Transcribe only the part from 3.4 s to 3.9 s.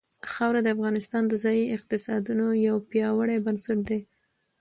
بنسټ